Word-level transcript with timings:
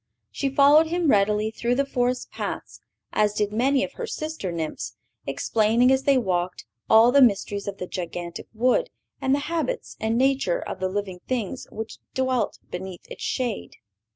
She 0.31 0.49
followed 0.49 0.87
him 0.87 1.11
readily 1.11 1.51
through 1.51 1.75
the 1.75 1.85
forest 1.85 2.31
paths, 2.31 2.81
as 3.13 3.35
did 3.35 3.53
many 3.53 3.83
of 3.83 3.93
her 3.93 4.07
sister 4.07 4.51
nymphs, 4.51 4.95
explaining 5.27 5.91
as 5.91 6.05
they 6.05 6.17
walked 6.17 6.65
all 6.89 7.11
the 7.11 7.21
mysteries 7.21 7.67
of 7.67 7.77
the 7.77 7.85
gigantic 7.85 8.47
wood 8.51 8.89
and 9.21 9.35
the 9.35 9.45
habits 9.45 9.97
and 9.99 10.17
nature 10.17 10.57
of 10.59 10.79
the 10.79 10.89
living 10.89 11.19
things 11.27 11.67
which 11.71 11.99
dwelt 12.15 12.57
beneath 12.71 13.05
its 13.11 13.21
shade. 13.21 13.75